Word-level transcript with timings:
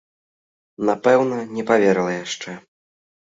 Напэўна, 0.89 1.37
не 1.57 1.63
паверыла 1.69 2.11
яшчэ. 2.17 2.57